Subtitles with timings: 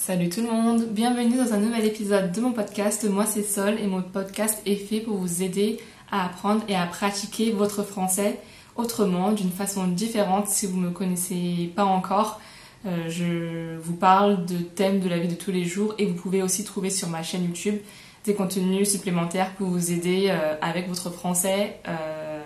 [0.00, 3.06] Salut tout le monde, bienvenue dans un nouvel épisode de mon podcast.
[3.06, 5.78] Moi c'est Sol et mon podcast est fait pour vous aider
[6.10, 8.40] à apprendre et à pratiquer votre français
[8.76, 12.40] autrement, d'une façon différente si vous ne me connaissez pas encore.
[12.86, 16.14] Euh, je vous parle de thèmes de la vie de tous les jours et vous
[16.14, 17.76] pouvez aussi trouver sur ma chaîne YouTube
[18.24, 22.40] des contenus supplémentaires pour vous aider euh, avec votre français euh,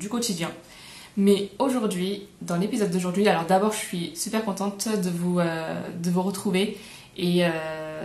[0.00, 0.50] du quotidien.
[1.16, 6.22] Mais aujourd'hui, dans l'épisode d'aujourd'hui, alors d'abord je suis super contente de vous, de vous
[6.22, 6.76] retrouver
[7.16, 7.42] et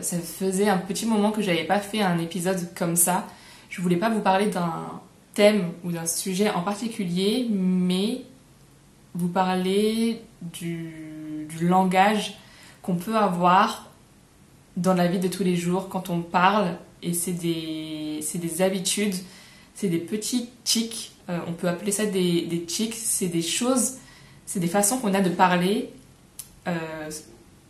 [0.01, 3.25] ça faisait un petit moment que j'avais pas fait un épisode comme ça.
[3.69, 5.01] Je voulais pas vous parler d'un
[5.33, 8.21] thème ou d'un sujet en particulier, mais
[9.15, 12.37] vous parler du, du langage
[12.81, 13.89] qu'on peut avoir
[14.77, 19.15] dans la vie de tous les jours quand on parle et c'est des, des habitudes,
[19.79, 23.93] c'est des petits tics, euh, on peut appeler ça des, des tics, c'est des choses,
[24.45, 25.89] c'est des façons qu'on a de parler
[26.67, 27.09] euh,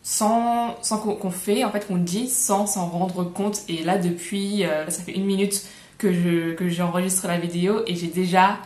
[0.02, 3.62] sans, sans qu'on fait, en fait qu'on dit sans s'en rendre compte.
[3.68, 5.64] Et là depuis, euh, ça fait une minute
[6.00, 8.58] que je que j'enregistre la vidéo et j'ai déjà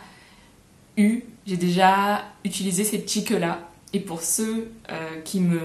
[0.96, 3.58] eu, j'ai déjà utilisé ces tics là.
[3.92, 4.72] Et pour ceux
[5.24, 5.60] qui, me,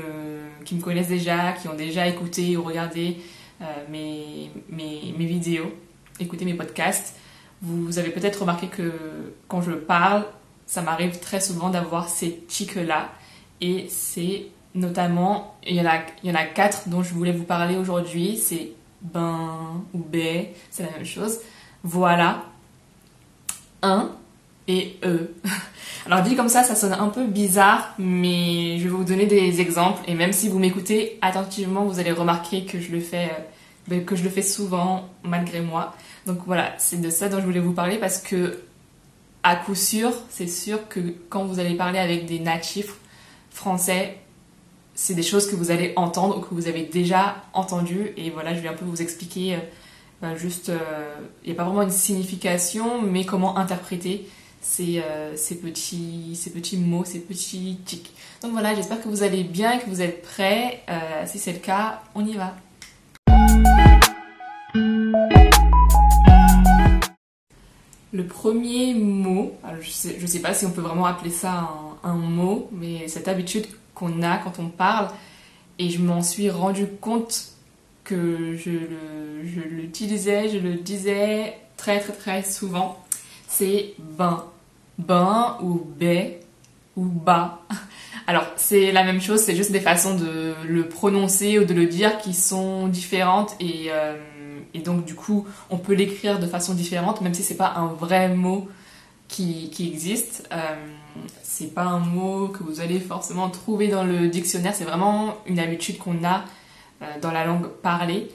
[0.64, 3.18] qui me connaissent déjà, qui ont déjà écouté ou regardé
[3.90, 5.74] mes, mes, mes, vidéos,
[6.20, 7.16] écouter mes podcasts,
[7.62, 8.92] vous avez peut-être remarqué que
[9.48, 10.26] quand je parle,
[10.66, 13.10] ça m'arrive très souvent d'avoir ces tics-là.
[13.62, 17.32] Et c'est notamment, il y, en a, il y en a quatre dont je voulais
[17.32, 18.38] vous parler aujourd'hui.
[18.38, 18.72] C'est
[19.02, 20.18] ben ou b,
[20.70, 21.40] c'est la même chose.
[21.84, 22.44] Voilà,
[23.82, 24.12] un
[24.68, 25.34] et e.
[26.06, 29.62] Alors dit comme ça, ça sonne un peu bizarre, mais je vais vous donner des
[29.62, 30.02] exemples.
[30.08, 33.44] Et même si vous m'écoutez attentivement, vous allez remarquer que je le fais, euh,
[33.88, 35.96] ben, que je le fais souvent malgré moi.
[36.26, 38.60] Donc voilà, c'est de ça dont je voulais vous parler parce que
[39.44, 42.96] à coup sûr, c'est sûr que quand vous allez parler avec des natifs
[43.52, 44.18] français,
[44.96, 48.12] c'est des choses que vous allez entendre ou que vous avez déjà entendues.
[48.18, 49.56] Et voilà, je vais un peu vous expliquer.
[49.56, 49.60] Euh,
[50.22, 54.28] ben, juste, euh, il n'y a pas vraiment une signification, mais comment interpréter
[54.60, 58.12] ces, euh, ces, petits, mots, ces petits tics.
[58.42, 60.84] Donc voilà, j'espère que vous allez bien que vous êtes prêts.
[61.26, 62.56] Si c'est le cas, on y va.
[68.12, 71.70] Le premier mot, je sais, je sais pas si on peut vraiment appeler ça
[72.04, 75.10] un, mot, mais cette habitude qu'on a quand on parle,
[75.78, 77.50] et je m'en suis rendu compte
[78.04, 78.72] que je
[79.70, 82.98] l'utilisais, je le disais très très très souvent
[83.50, 84.46] c'est ben.
[84.98, 86.40] Ben ou bé
[86.96, 87.62] ou bas.
[88.28, 91.88] Alors, c'est la même chose, c'est juste des façons de le prononcer ou de le
[91.88, 94.16] dire qui sont différentes et, euh,
[94.74, 97.88] et donc du coup, on peut l'écrire de façon différente, même si c'est pas un
[97.88, 98.68] vrai mot
[99.28, 100.48] qui, qui existe.
[100.52, 100.76] Euh,
[101.44, 105.60] c'est pas un mot que vous allez forcément trouver dans le dictionnaire, c'est vraiment une
[105.60, 106.44] habitude qu'on a
[107.02, 108.30] euh, dans la langue parlée.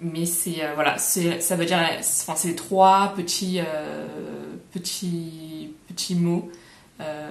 [0.00, 4.06] Mais c'est euh, voilà ça veut dire enfin c'est trois petits euh,
[4.72, 6.50] petits petits mots
[7.00, 7.30] euh,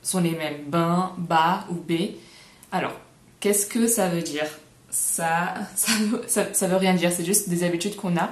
[0.00, 0.62] sont les mêmes.
[0.68, 2.14] Bain bas ou b
[2.70, 2.92] alors
[3.40, 4.46] qu'est-ce que ça veut dire?
[4.90, 8.30] Ça ça, ça, veut rien dire c'est juste des habitudes qu'on a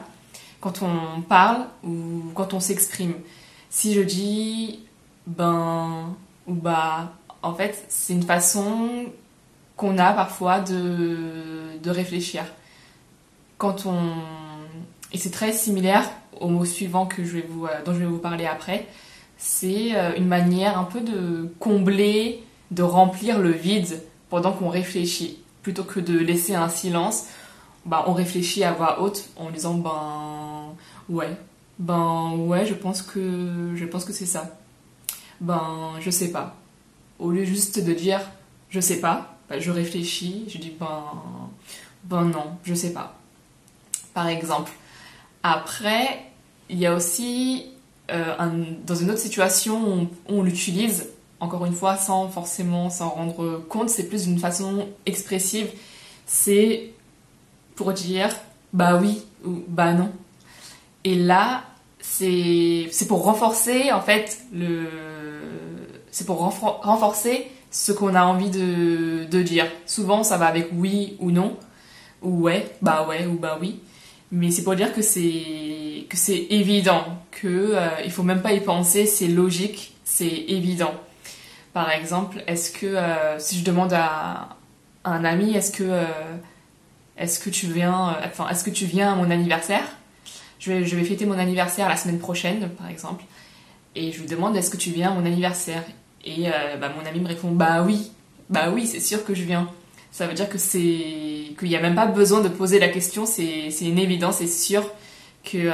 [0.61, 3.15] quand on parle ou quand on s'exprime
[3.71, 4.81] si je dis
[5.27, 6.17] ben
[6.47, 9.07] ou bas en fait c'est une façon
[9.77, 12.45] qu'on a parfois de, de réfléchir
[13.57, 14.15] quand on
[15.13, 16.05] et c'est très similaire
[16.41, 18.87] au mot suivant que je vais vous, euh, dont je vais vous parler après.
[19.37, 25.39] C'est euh, une manière un peu de combler, de remplir le vide pendant qu'on réfléchit.
[25.63, 27.27] Plutôt que de laisser un silence,
[27.85, 30.75] bah, on réfléchit à voix haute en disant ben
[31.09, 31.37] ouais,
[31.79, 34.59] ben ouais, je pense que je pense que c'est ça.
[35.41, 36.57] Ben je sais pas.
[37.19, 38.21] Au lieu juste de dire
[38.71, 41.05] je sais pas, bah, je réfléchis, je dis ben
[42.05, 43.19] ben non, je sais pas
[44.19, 44.73] par exemple.
[45.45, 46.25] Après,
[46.69, 47.67] il y a aussi,
[48.11, 48.35] euh,
[48.85, 51.09] dans une autre situation, où on, l'utilise,
[51.41, 55.69] encore une fois, sans forcément s'en rendre compte, c'est plus d'une façon expressive.
[56.27, 56.91] C'est
[57.77, 58.31] pour dire
[58.73, 60.11] bah oui ou bah non.
[61.05, 61.63] Et là,
[62.01, 64.87] c'est pour renforcer, en fait, le.
[66.11, 69.67] C'est pour renforcer ce qu'on a envie de, dire.
[69.87, 71.57] Souvent, ça va avec oui ou non,
[72.23, 73.81] ou ouais, bah ouais ou bah oui.
[74.33, 78.53] Mais c'est pour dire que c'est que c'est évident, que euh, il faut même pas
[78.53, 80.95] y penser, c'est logique, c'est évident.
[81.73, 84.57] Par exemple, est-ce que euh, si je demande à,
[85.05, 86.05] un ami, est-ce que euh,
[87.17, 89.85] est-ce que tu viens, euh, enfin est-ce que tu viens à mon anniversaire?
[90.59, 93.23] Je vais, fêter mon anniversaire la semaine prochaine, par exemple,
[93.95, 95.85] et je lui demande est-ce que tu viens à mon anniversaire?
[96.25, 96.47] Et
[96.81, 98.11] bah, mon ami me répond bah oui,
[98.51, 99.71] bah oui, c'est sûr que je viens.
[100.11, 103.25] ça veut dire que c'est qu'il n'y a même pas besoin de poser la question,
[103.25, 104.83] c'est une évidence, c'est sûr
[105.45, 105.71] que,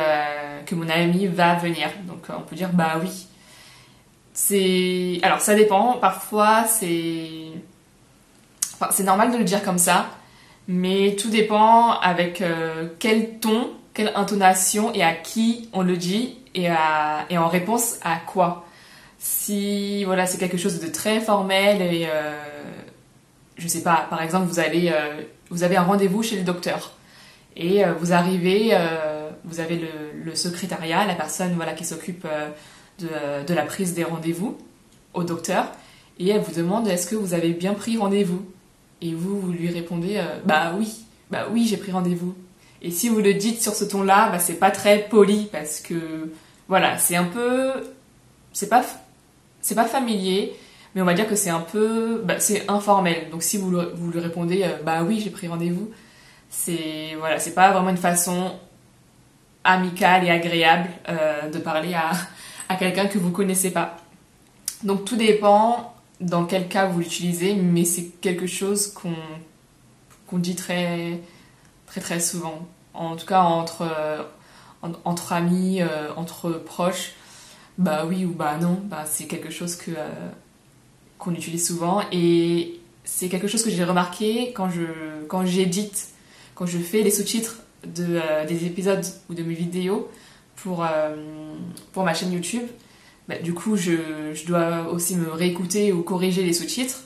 [0.67, 1.88] que mon ami va venir.
[2.06, 3.26] Donc on peut dire bah oui.
[4.35, 5.95] C'est alors ça dépend.
[5.95, 7.53] Parfois c'est
[8.75, 10.11] enfin, c'est normal de le dire comme ça,
[10.69, 16.39] mais tout dépend avec euh, quel ton, quelle intonation et à qui on le dit
[16.55, 18.67] et, à, et en réponse à quoi.
[19.19, 22.35] Si voilà c'est quelque chose de très formel et euh,
[23.57, 24.93] je sais pas, par exemple vous allez
[25.49, 26.93] vous avez un rendez-vous chez le docteur
[27.57, 28.77] et vous arrivez
[29.45, 29.81] vous avez
[30.25, 32.49] le, secrétariat, la personne voilà, qui s'occupe euh,
[32.99, 34.56] de, la prise des rendez-vous
[35.14, 35.67] au docteur,
[36.19, 38.44] et elle vous demande est-ce que vous avez bien pris rendez-vous?
[39.02, 42.35] Et vous, vous lui répondez euh, bah oui, bah oui, j'ai pris rendez-vous.
[42.81, 46.31] Et si vous le dites sur ce ton-là, bah, c'est pas très poli parce que
[46.69, 47.73] voilà, c'est un peu.
[48.52, 48.85] C'est pas,
[49.61, 50.55] c'est pas familier,
[50.94, 52.23] mais on va dire que c'est un peu.
[52.25, 53.31] Bah, c'est informel.
[53.31, 55.90] Donc si vous, vous lui répondez euh, bah oui, j'ai pris rendez-vous,
[56.50, 58.52] c'est voilà, c'est pas vraiment une façon
[59.64, 62.12] amical et agréable euh, de parler à,
[62.75, 63.97] à quelqu'un que vous connaissez pas.
[64.82, 71.21] Donc tout dépend dans quel cas vous l'utilisez, mais c'est quelque chose qu'on dit très
[71.87, 72.67] très très souvent.
[72.93, 74.23] En tout cas entre euh,
[75.05, 77.12] entre amis, euh, entre proches,
[77.79, 79.93] bah oui ou bah non, bah c'est quelque chose que
[81.19, 84.69] qu'on utilise souvent et c'est quelque chose que j'ai remarqué quand
[85.29, 86.09] quand j'édite,
[86.56, 90.09] quand je fais les sous-titres de, euh, des épisodes ou de mes vidéos
[90.56, 91.15] pour, euh,
[91.93, 92.65] pour ma chaîne YouTube.
[93.29, 97.05] Bah, du coup, je, je, dois aussi me réécouter ou corriger les sous-titres.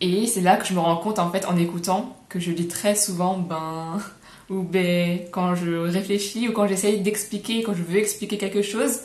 [0.00, 2.68] Et c'est là que je me rends compte, en fait, en écoutant, que je dis
[2.68, 3.98] très souvent ben
[4.50, 9.00] ou ben quand je réfléchis ou quand j'essaye d'expliquer, quand je veux expliquer quelque chose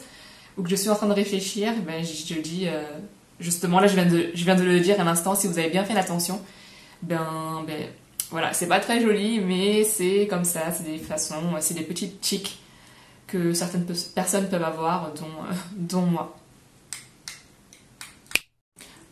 [0.58, 2.84] ou que je suis en train de réfléchir, ben je, dis euh,
[3.40, 5.70] justement là je viens de je viens de le dire à l'instant si vous avez
[5.70, 6.42] bien fait l'attention,
[7.02, 7.88] ben ben
[8.30, 12.22] voilà, c'est pas très joli, mais c'est comme ça, c'est des façons, c'est des petites
[12.22, 12.61] tics
[13.54, 13.86] certaines
[14.16, 16.38] personnes peuvent avoir, dont, euh, dont moi.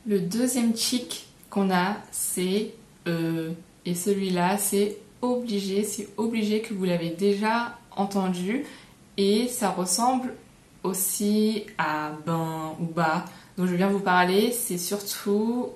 [0.06, 2.74] Le deuxième tic qu'on a, c'est
[3.08, 3.52] euh,
[3.86, 8.66] et celui-là, c'est obligé, c'est obligé que vous l'avez déjà entendu
[9.18, 10.34] et ça ressemble
[10.84, 13.26] aussi à ben ou bas
[13.58, 15.70] dont je viens vous parler, c'est surtout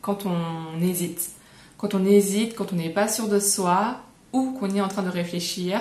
[0.00, 1.36] quand on hésite
[1.78, 4.00] quand on hésite, quand on n'est pas sûr de soi
[4.32, 5.80] ou qu'on est en train de réfléchir,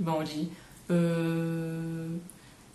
[0.00, 0.48] ben on dit
[0.90, 2.08] euh,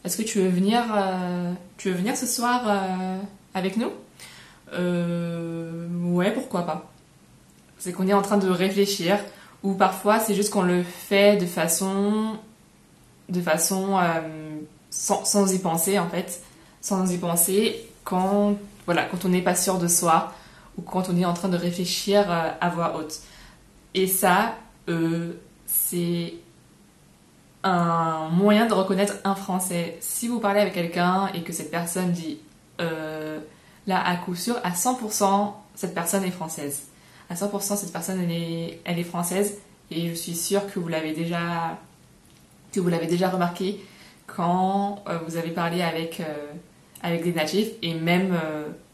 [0.03, 3.17] Est-ce que tu veux venir, euh, tu veux venir ce soir euh,
[3.53, 3.91] avec nous?
[6.15, 6.91] Ouais, pourquoi pas.
[7.77, 9.19] C'est qu'on est en train de réfléchir
[9.63, 12.37] ou parfois c'est juste qu'on le fait de façon,
[13.29, 13.99] de façon
[14.89, 16.41] sans, sans, y penser en fait,
[16.79, 18.55] sans y penser quand
[18.85, 20.31] voilà quand on n'est pas sûr de soi
[20.77, 23.19] ou quand on est en train de réfléchir à voix haute.
[23.93, 24.55] Et ça,
[25.65, 26.33] c'est
[27.63, 29.97] un moyen de reconnaître un français.
[29.99, 32.39] Si vous parlez avec quelqu'un et que cette personne dit
[32.79, 33.39] euh,
[33.87, 36.87] là à coup sûr, à 100%, cette personne est française.
[37.29, 39.59] À 100%, cette personne elle est, elle est française
[39.89, 41.77] et je suis sûre que vous l'avez déjà
[42.71, 43.83] que vous l'avez déjà remarqué
[44.27, 46.21] quand vous avez parlé avec
[47.03, 48.37] avec des natifs et même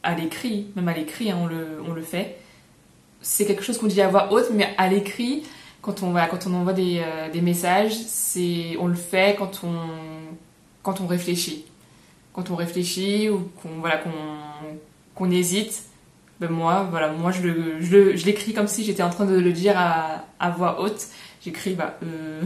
[0.08, 2.38] à l'écrit, même à l'écrit, hein, on, le, on le fait.
[3.22, 5.44] C'est quelque chose qu'on dit à voix haute, mais à l'écrit,
[5.88, 9.62] quand on, voilà, quand on envoie des, euh, des messages, c'est, on le fait quand
[9.64, 9.78] on,
[10.84, 11.64] quand on réfléchit.
[12.34, 14.12] Quand on réfléchit ou qu'on, voilà, qu'on,
[15.16, 15.84] qu'on hésite,
[16.42, 19.54] ben moi, voilà, moi je, le, je, l'écris comme si j'étais en train de le
[19.54, 21.08] dire à, voix haute.
[21.42, 22.42] J'écris, bah, euh...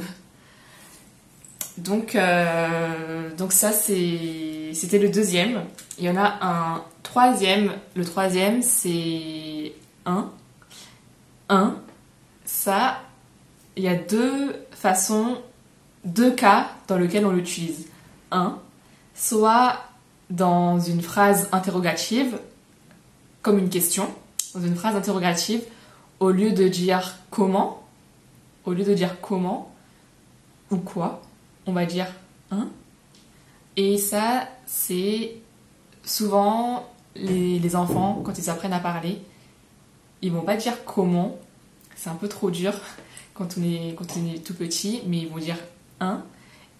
[1.79, 5.63] donc, euh, donc ça, c'est, c'était le deuxième.
[5.97, 7.71] Il y en a un troisième.
[7.95, 9.73] Le troisième, c'est
[10.05, 10.29] 1.
[11.49, 11.75] 1.
[12.45, 12.99] Ça,
[13.75, 15.37] il y a deux façons,
[16.05, 17.87] deux cas dans lesquels on l'utilise.
[18.31, 18.57] 1.
[19.13, 19.77] Soit
[20.29, 22.39] dans une phrase interrogative,
[23.41, 24.07] comme une question,
[24.55, 25.63] dans une phrase interrogative,
[26.19, 27.83] au lieu de dire comment,
[28.65, 29.73] au lieu de dire comment
[30.69, 31.21] ou quoi,
[31.65, 32.07] on va dire
[32.51, 32.69] un.
[33.77, 35.35] Et ça, c'est
[36.03, 39.21] souvent les, enfants, quand ils apprennent à parler,
[40.21, 41.37] ils vont pas dire comment,
[41.95, 42.73] c'est un peu trop dur
[43.41, 45.57] quand on, est, tout petit, mais ils vont dire
[45.99, 46.23] un.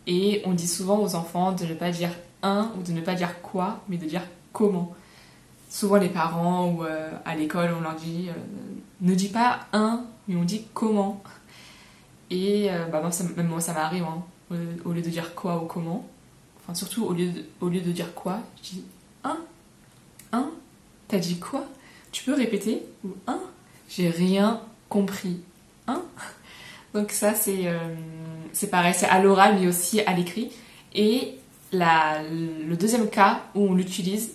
[0.05, 2.11] Et on dit souvent aux enfants de ne pas dire
[2.43, 4.21] un ou de ne pas dire quoi, mais de dire
[4.53, 4.93] comment.
[5.69, 8.33] Souvent les parents ou euh, à l'école, on leur dit euh,
[9.01, 11.23] ne dis pas un, mais on dit comment.
[12.29, 13.01] Et euh, bah,
[13.35, 14.23] même moi, ça m'arrive, hein.
[14.85, 16.07] au, lieu de dire quoi ou comment.
[16.59, 18.83] Enfin, surtout au lieu de, au lieu de dire quoi, je dis
[19.23, 19.37] un.
[20.31, 20.49] Un
[21.07, 21.65] T'as dit quoi?
[22.11, 22.83] Tu peux répéter?
[23.03, 23.39] Ou un
[23.89, 25.41] j'ai rien compris.
[25.87, 26.01] Hein
[26.93, 27.65] Donc ça, c'est
[28.53, 30.51] c'est pareil, c'est à l'oral, mais aussi à l'écrit.
[30.93, 31.36] Et
[31.71, 34.31] la, le deuxième cas où on l'utilise,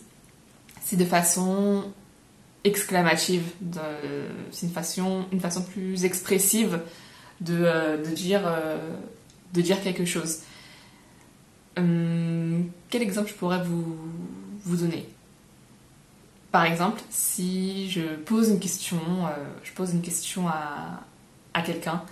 [0.83, 1.85] c'est de façon
[2.65, 3.45] exclamative.
[4.51, 6.81] C'est une façon, une façon plus expressive
[7.41, 8.79] de, euh, de, dire, euh,
[9.53, 10.39] de dire quelque chose.
[11.77, 13.97] Hum, quel exemple je pourrais vous,
[14.65, 15.09] vous donner?
[16.51, 19.31] Par exemple, si je pose une question, euh,
[19.63, 21.03] je pose une question à,
[21.53, 22.03] à quelqu'un,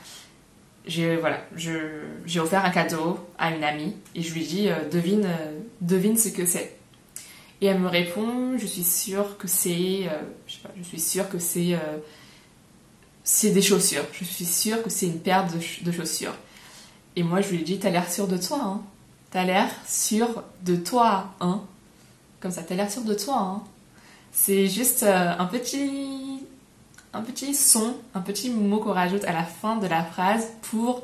[0.87, 5.29] j'ai voilà, j'ai offert un cadeau à une amie et je lui dis devine,
[5.81, 6.77] devine ce que c'est.
[7.65, 11.01] Et elle me répond, je suis sûre que c'est, euh, je sais pas, je suis
[11.01, 11.97] sûre que c'est, euh,
[13.23, 14.05] c'est des chaussures.
[14.13, 16.35] Je suis sûre que c'est une paire de, chaussures.
[17.17, 18.83] Et moi, je lui dis, t'as l'air sûre de toi, hein.
[19.31, 21.63] T'as l'air sûre de toi, hein.
[22.41, 23.63] Comme ça, t'as l'air sûre de toi, hein.
[24.31, 26.45] C'est juste euh, un petit,
[27.15, 31.03] un petit son, un petit mot qu'on rajoute à la fin de la phrase pour,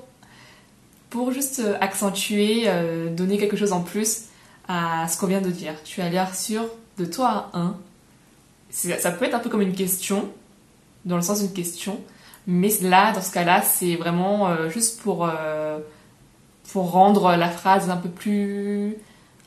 [1.09, 2.69] pour juste accentuer,
[3.17, 4.25] donner quelque chose en plus
[4.69, 5.75] à ce qu'on vient de dire.
[5.85, 6.65] Tu as l'air sûr
[6.99, 7.77] de toi, hein
[8.71, 10.29] Ça peut être un peu comme une question,
[11.05, 12.01] dans le sens d'une question,
[12.47, 15.79] mais là, dans ce cas-là, c'est vraiment euh, juste pour, euh,
[16.73, 18.97] pour rendre la phrase un peu plus,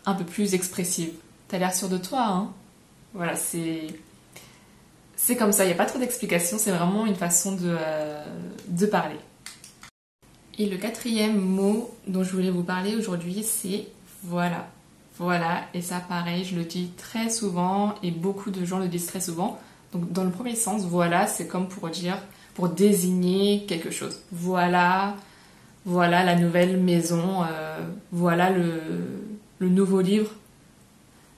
[0.06, 1.12] un peu plus expressive.
[1.48, 2.52] T'as l'air sûr de toi, hein
[3.14, 3.88] Voilà, c'est.
[5.26, 8.26] C'est comme ça, il n'y a pas trop d'explications, c'est vraiment une façon de, euh,
[8.68, 9.16] de parler.
[10.60, 13.88] Et le quatrième mot dont je voulais vous parler aujourd'hui, c'est
[14.24, 14.68] voilà.
[15.18, 19.06] Voilà, et ça pareil, je le dis très souvent et beaucoup de gens le disent
[19.06, 19.58] très souvent.
[19.94, 22.18] Donc dans le premier sens, voilà, c'est comme pour dire,
[22.54, 24.24] pour désigner quelque chose.
[24.34, 25.16] Voilà,
[25.86, 27.80] voilà la nouvelle maison, euh,
[28.12, 30.32] voilà le, nouveau livre,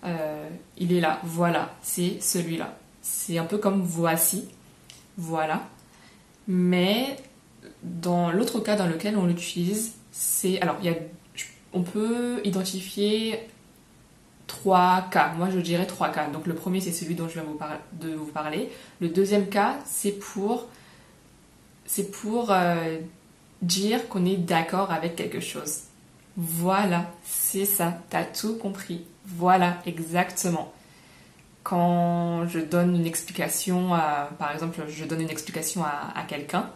[0.06, 2.75] euh, il est là, voilà, c'est celui-là.
[3.08, 4.48] C'est un peu comme voici,
[5.16, 5.62] voilà.
[6.48, 7.18] Mais
[7.84, 10.96] dans l'autre cas dans lequel on l'utilise, c'est alors y a,
[11.72, 13.48] on peut identifier
[14.48, 15.34] trois cas.
[15.38, 16.28] Moi, je dirais trois cas.
[16.30, 17.60] Donc, le premier, c'est celui dont je viens vous
[17.94, 18.72] de vous parler.
[19.00, 20.66] Le deuxième cas, c'est pour,
[21.86, 22.98] c'est pour euh,
[23.62, 25.82] dire qu'on est d'accord avec quelque chose.
[26.38, 28.02] Voilà, c'est ça.
[28.10, 29.06] T'as tout compris.
[29.26, 30.74] Voilà, exactement.
[31.66, 36.70] Quand je donne une explication, à, par exemple, je donne une explication à, quelqu'un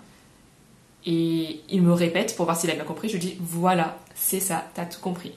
[1.05, 4.65] et il me répète pour voir s'il a bien compris, je dis voilà, c'est ça,
[4.73, 5.35] t'as tout compris.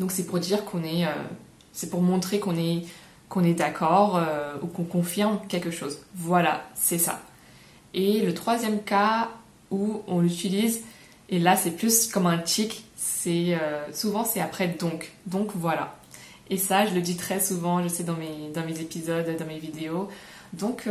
[0.00, 1.12] Donc c'est pour dire qu'on est, euh,
[1.72, 2.82] c'est pour montrer qu'on est,
[3.44, 6.00] est d'accord euh, ou qu'on confirme quelque chose.
[6.16, 7.20] Voilà, c'est ça.
[7.94, 9.30] Et le troisième cas
[9.70, 10.82] où on l'utilise,
[11.28, 15.12] et là c'est plus comme un tic, c'est euh, souvent c'est après donc.
[15.26, 15.94] Donc voilà.
[16.50, 19.46] Et ça, je le dis très souvent, je sais dans mes, dans mes épisodes, dans
[19.46, 20.08] mes vidéos.
[20.52, 20.86] Donc,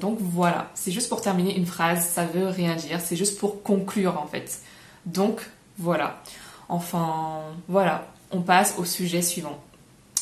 [0.00, 3.62] donc voilà, c'est juste pour terminer une phrase, ça veut rien dire, c'est juste pour
[3.62, 4.60] conclure en fait.
[5.04, 5.42] Donc
[5.76, 6.22] voilà.
[6.70, 9.62] Enfin, voilà on passe au sujet suivant.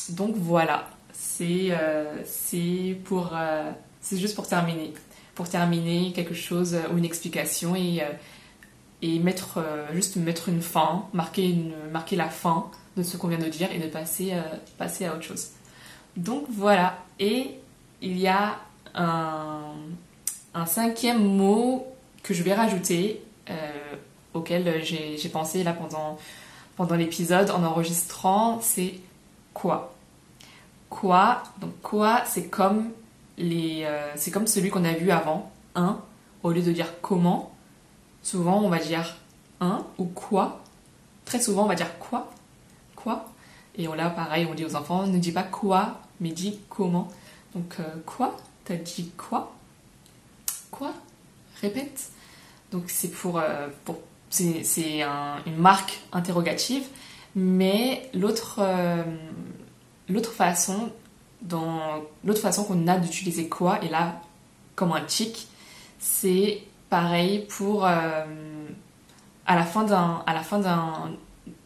[0.09, 2.21] Donc voilà, c'est euh,
[2.53, 3.71] euh,
[4.11, 4.93] juste pour terminer,
[5.35, 8.09] pour terminer quelque chose ou une explication et euh,
[9.03, 9.59] et mettre
[9.93, 11.55] juste mettre une fin, marquer
[12.13, 14.33] la fin de ce qu'on vient de dire et de passer
[14.77, 15.49] passer à autre chose.
[16.15, 17.51] Donc voilà, et
[18.01, 18.59] il y a
[18.95, 19.75] un,
[20.65, 21.85] cinquième mot
[22.23, 23.21] que je vais rajouter
[24.33, 28.95] auquel j'ai pensé là pendant l'épisode en enregistrant, c'est
[29.53, 29.93] quoi?
[30.89, 32.91] Quoi, donc quoi, c'est comme
[33.37, 35.99] les, euh, c'est comme celui qu'on a vu avant, un,
[36.43, 37.52] au lieu de dire comment,
[38.23, 39.17] souvent on va dire
[39.59, 40.61] un ou quoi.
[41.25, 42.31] Très souvent on va dire quoi,
[42.95, 43.25] quoi.
[43.75, 47.09] Et on là pareil, on dit aux enfants, ne dis pas quoi, mais dis comment.
[47.53, 49.53] Donc euh, quoi, t'as dit quoi,
[50.71, 50.93] quoi,
[51.61, 52.09] répète.
[52.71, 53.67] Donc c'est pour, euh,
[54.29, 55.01] c'est
[55.45, 56.85] une marque interrogative,
[57.35, 59.03] mais l'autre euh,
[60.09, 60.91] l'autre façon
[62.23, 64.21] l'autre façon qu'on a d'utiliser quoi et là
[64.75, 65.47] comme un tic,
[65.99, 68.23] c'est pareil pour euh,
[69.47, 70.61] à la fin d'un à la fin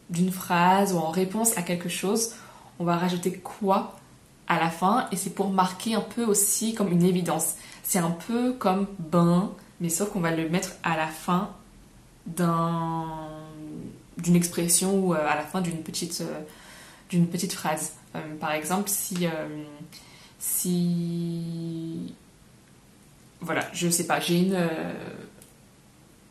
[0.08, 2.30] d'une phrase ou en réponse à quelque chose,
[2.78, 3.94] on va rajouter quoi
[4.46, 7.56] à la fin et c'est pour marquer un peu aussi comme une évidence.
[7.82, 9.50] C'est un peu comme ben,
[9.82, 11.50] mais sauf qu'on va le mettre à la fin
[14.16, 16.40] d'une expression ou euh, à la fin d'une petite, euh,
[17.10, 17.92] d'une petite phrase.
[18.40, 19.28] Par exemple, si,
[20.38, 22.14] si.
[23.40, 24.58] Voilà, je sais pas, j'ai une.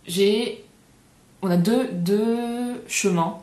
[0.05, 0.63] j'ai.
[1.41, 3.37] On a deux, chemins,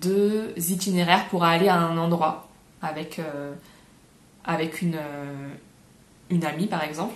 [0.00, 2.48] deux itinéraires pour aller à un endroit
[2.82, 3.20] avec,
[4.44, 4.98] avec une,
[6.44, 7.14] amie par exemple.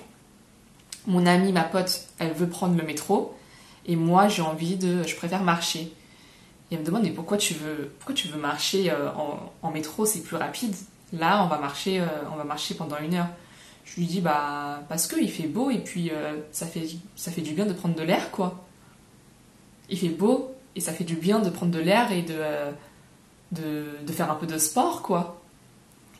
[1.06, 3.37] mon amie, ma pote, elle veut prendre le métro,
[3.85, 5.92] et moi j'ai envie de, je préfère marcher.
[6.70, 9.08] Et elle me demande mais pourquoi tu veux, pourquoi tu veux marcher euh,
[9.62, 10.75] en, métro, c'est plus rapide?
[11.12, 13.28] Là, on va marcher, euh, on va marcher pendant une heure.
[13.95, 17.30] Je lui dis bah parce que il fait beau et puis euh, ça fait ça
[17.33, 18.64] fait du bien de prendre de l'air quoi.
[19.88, 22.38] Il fait beau et ça fait du bien de prendre de l'air et de,
[23.52, 25.40] de, de faire un peu de sport quoi.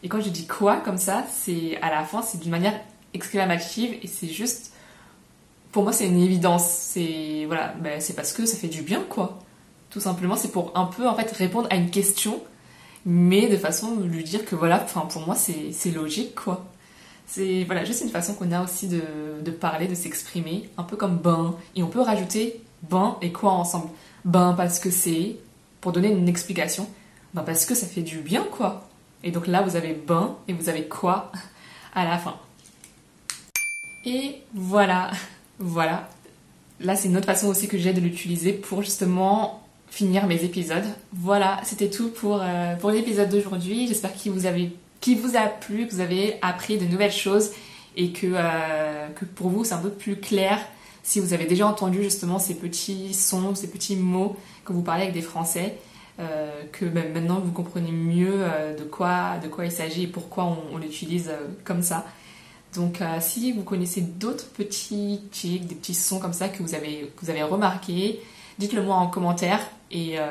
[0.03, 2.81] Et quand je dis quoi comme ça, c'est à la fin c'est d'une manière
[3.15, 4.73] exclamative et c'est juste
[5.71, 6.67] pour moi c'est une évidence.
[6.69, 9.39] C'est voilà, ben, c'est parce que ça fait du bien quoi.
[9.91, 12.43] Tout simplement, c'est pour un peu en fait répondre à une question,
[13.07, 16.67] mais de façon de lui dire que voilà, enfin pour moi c'est logique quoi.
[17.31, 21.19] C'est voilà, juste une façon qu'on a aussi de, parler, de s'exprimer, un peu comme
[21.19, 23.91] ben, et on peut rajouter ben et quoi ensemble.
[24.25, 25.37] Ben parce que c'est,
[25.83, 26.89] pour donner une explication,
[27.35, 28.89] ben parce que ça fait du bien quoi.
[29.23, 31.31] Et donc là vous avez ben et vous avez quoi
[31.95, 32.35] à la fin.
[34.07, 35.11] Et voilà,
[35.59, 36.09] voilà.
[36.81, 40.85] Là, c'est une autre façon aussi que j'ai de l'utiliser pour justement finir mes épisodes.
[41.13, 43.87] Voilà, c'était tout pour, euh, pour l'épisode d'aujourd'hui.
[43.87, 44.47] J'espère qu'il vous,
[45.07, 47.51] vous a plu, que vous avez appris de nouvelles choses
[47.97, 50.59] et que, euh, que pour vous, c'est un peu plus clair
[51.03, 55.03] si vous avez déjà entendu justement ces petits sons, ces petits mots que vous parlez
[55.03, 55.77] avec des Français.
[56.21, 58.45] Euh, que ben, maintenant vous comprenez mieux
[58.77, 61.31] de, quoi, de quoi il s'agit et pourquoi on, l'utilise
[61.65, 62.05] comme ça.
[62.75, 66.75] Donc euh, si vous connaissez d'autres petits tics, des petits sons comme ça que vous
[66.75, 68.21] avez, que vous avez remarqués,
[68.59, 69.61] dites-le moi en commentaire
[69.91, 70.27] et, euh,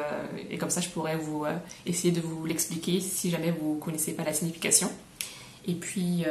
[0.50, 1.56] et, comme ça je pourrais vous euh,
[1.86, 4.92] essayer de vous l'expliquer si jamais vous ne connaissez pas la signification.
[5.70, 6.24] Et puis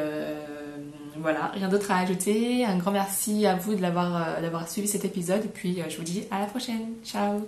[1.18, 2.64] voilà, rien d'autre à ajouter.
[2.64, 6.24] Un grand merci à vous de d'avoir suivi cet épisode et puis je vous dis
[6.30, 6.94] à la prochaine.
[7.04, 7.46] Ciao.